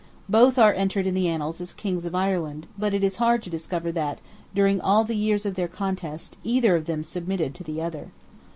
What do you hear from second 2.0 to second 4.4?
of Ireland," but it is hard to discover that,